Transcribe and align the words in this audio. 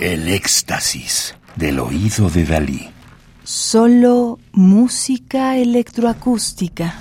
El 0.00 0.28
éxtasis 0.28 1.36
del 1.54 1.78
oído 1.78 2.28
de 2.28 2.44
Dalí. 2.44 2.90
Solo 3.44 4.40
música 4.52 5.56
electroacústica. 5.56 6.98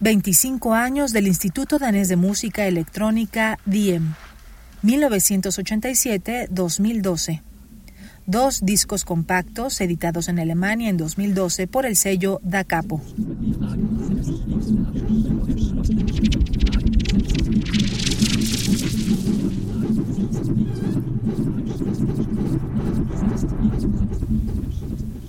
...25 0.00 0.74
años 0.74 1.12
del 1.12 1.28
Instituto 1.28 1.78
Danés 1.78 2.08
de 2.08 2.16
Música 2.16 2.66
Electrónica 2.66 3.56
DIEM... 3.66 4.14
...1987-2012 4.82 7.49
dos 8.30 8.60
discos 8.64 9.04
compactos 9.04 9.80
editados 9.80 10.28
en 10.28 10.38
Alemania 10.38 10.88
en 10.88 10.96
2012 10.96 11.66
por 11.66 11.84
el 11.84 11.96
sello 11.96 12.38
Da 12.44 12.62
Capo. 12.62 13.02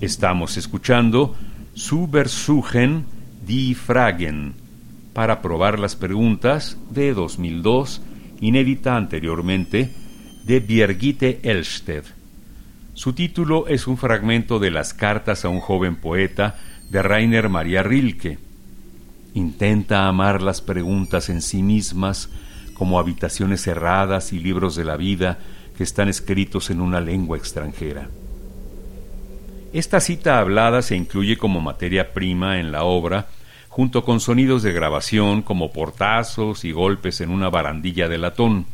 Estamos 0.00 0.56
escuchando 0.56 1.34
Subersuchen 1.74 3.04
die 3.44 3.74
Fragen 3.74 4.54
para 5.12 5.42
probar 5.42 5.80
las 5.80 5.96
preguntas 5.96 6.76
de 6.90 7.14
2002, 7.14 8.00
inédita 8.40 8.96
anteriormente, 8.96 9.90
de 10.44 10.60
Birgitte 10.60 11.40
Elstedt. 11.42 12.21
Su 12.94 13.14
título 13.14 13.68
es 13.68 13.86
un 13.86 13.96
fragmento 13.96 14.58
de 14.58 14.70
las 14.70 14.92
cartas 14.92 15.46
a 15.46 15.48
un 15.48 15.60
joven 15.60 15.96
poeta 15.96 16.56
de 16.90 17.02
Rainer 17.02 17.48
Maria 17.48 17.82
Rilke. 17.82 18.38
Intenta 19.32 20.08
amar 20.08 20.42
las 20.42 20.60
preguntas 20.60 21.30
en 21.30 21.40
sí 21.40 21.62
mismas 21.62 22.28
como 22.74 22.98
habitaciones 22.98 23.62
cerradas 23.62 24.34
y 24.34 24.40
libros 24.40 24.76
de 24.76 24.84
la 24.84 24.98
vida 24.98 25.38
que 25.74 25.84
están 25.84 26.10
escritos 26.10 26.68
en 26.68 26.82
una 26.82 27.00
lengua 27.00 27.38
extranjera. 27.38 28.10
Esta 29.72 30.00
cita 30.00 30.38
hablada 30.38 30.82
se 30.82 30.94
incluye 30.94 31.38
como 31.38 31.62
materia 31.62 32.12
prima 32.12 32.60
en 32.60 32.72
la 32.72 32.84
obra, 32.84 33.28
junto 33.70 34.04
con 34.04 34.20
sonidos 34.20 34.62
de 34.62 34.74
grabación 34.74 35.40
como 35.40 35.72
portazos 35.72 36.66
y 36.66 36.72
golpes 36.72 37.22
en 37.22 37.30
una 37.30 37.48
barandilla 37.48 38.10
de 38.10 38.18
latón. 38.18 38.66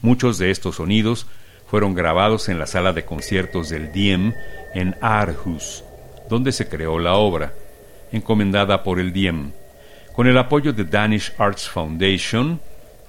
Muchos 0.00 0.38
de 0.38 0.50
estos 0.50 0.76
sonidos 0.76 1.26
fueron 1.74 1.94
grabados 1.94 2.48
en 2.48 2.60
la 2.60 2.68
sala 2.68 2.92
de 2.92 3.04
conciertos 3.04 3.68
del 3.68 3.90
Diem 3.90 4.32
en 4.74 4.94
Aarhus, 5.00 5.82
donde 6.30 6.52
se 6.52 6.68
creó 6.68 7.00
la 7.00 7.14
obra, 7.14 7.52
encomendada 8.12 8.84
por 8.84 9.00
el 9.00 9.12
Diem, 9.12 9.50
con 10.12 10.28
el 10.28 10.38
apoyo 10.38 10.72
de 10.72 10.84
Danish 10.84 11.32
Arts 11.36 11.68
Foundation, 11.68 12.60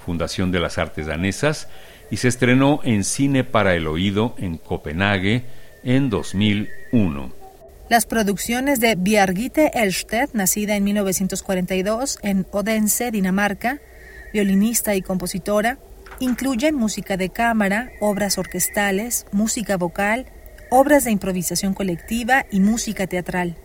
Fundación 0.03 0.51
de 0.51 0.59
las 0.59 0.79
Artes 0.79 1.05
Danesas, 1.05 1.67
y 2.09 2.17
se 2.17 2.27
estrenó 2.27 2.79
en 2.83 3.03
Cine 3.03 3.43
para 3.43 3.75
el 3.75 3.85
Oído 3.85 4.33
en 4.39 4.57
Copenhague 4.57 5.43
en 5.83 6.09
2001. 6.09 7.33
Las 7.87 8.07
producciones 8.07 8.79
de 8.79 8.95
Bjargitte 8.95 9.69
Elstedt, 9.75 10.33
nacida 10.33 10.75
en 10.75 10.85
1942 10.85 12.17
en 12.23 12.47
Odense, 12.49 13.11
Dinamarca, 13.11 13.79
violinista 14.33 14.95
y 14.95 15.03
compositora, 15.03 15.77
Incluyen 16.19 16.75
música 16.75 17.17
de 17.17 17.29
cámara, 17.29 17.91
obras 17.99 18.37
orquestales, 18.37 19.25
música 19.33 19.75
vocal, 19.75 20.25
obras 20.69 21.03
de 21.03 21.11
improvisación 21.11 21.73
colectiva 21.73 22.45
y 22.49 22.61
música 22.61 23.05
teatral. 23.05 23.57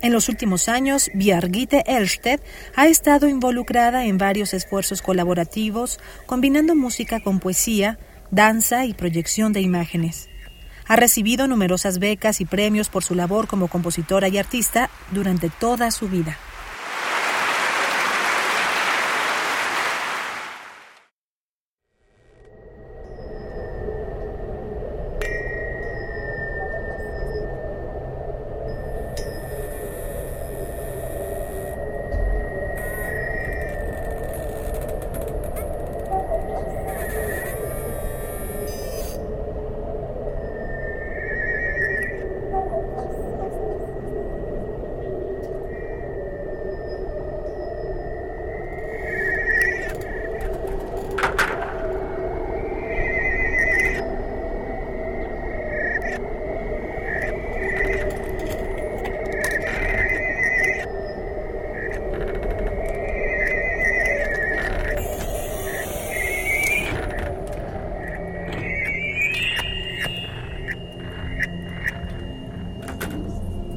En 0.00 0.12
los 0.12 0.28
últimos 0.28 0.68
años, 0.68 1.10
Bjargitte 1.12 1.82
Elstedt 1.86 2.40
ha 2.74 2.86
estado 2.86 3.28
involucrada 3.28 4.06
en 4.06 4.16
varios 4.16 4.54
esfuerzos 4.54 5.02
colaborativos, 5.02 5.98
combinando 6.24 6.74
música 6.74 7.20
con 7.20 7.38
poesía, 7.38 7.98
danza 8.30 8.86
y 8.86 8.94
proyección 8.94 9.52
de 9.52 9.60
imágenes. 9.60 10.30
Ha 10.86 10.96
recibido 10.96 11.48
numerosas 11.48 11.98
becas 11.98 12.40
y 12.40 12.46
premios 12.46 12.88
por 12.88 13.04
su 13.04 13.14
labor 13.14 13.46
como 13.46 13.68
compositora 13.68 14.28
y 14.28 14.38
artista 14.38 14.88
durante 15.10 15.50
toda 15.50 15.90
su 15.90 16.08
vida. 16.08 16.38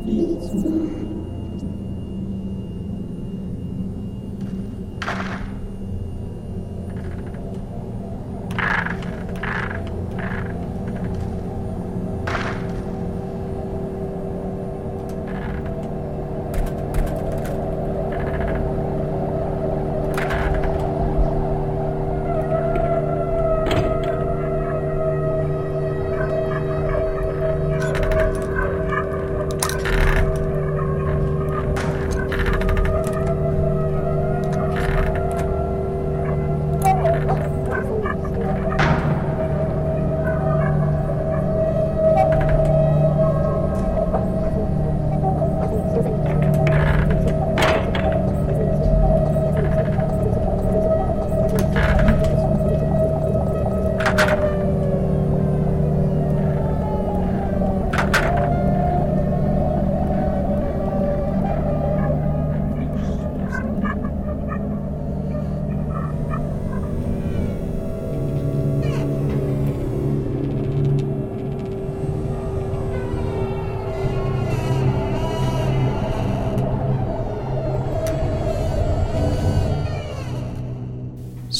Please. 0.04 1.11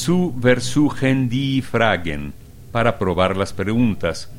Su 0.04 0.34
Versuchen 0.36 1.30
Fragen, 1.62 2.34
para 2.72 2.98
probar 2.98 3.38
las 3.38 3.54
preguntas, 3.54 4.32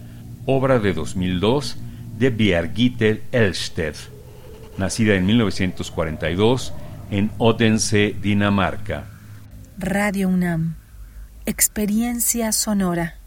obra 0.45 0.81
de 0.81 0.93
2002 0.93 1.77
de 2.19 2.31
Birgitte 2.31 3.23
Elstedt, 3.31 3.95
nacida 4.77 5.15
en 5.15 5.25
1942 5.25 6.75
en 7.13 7.31
Odense, 7.39 8.17
Dinamarca. 8.21 9.05
Radio 9.79 10.31
UNAM, 10.31 10.75
experiencia 11.47 12.51
sonora. 12.51 13.22